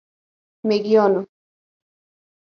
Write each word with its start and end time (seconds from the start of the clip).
میږیانو، 0.67 1.21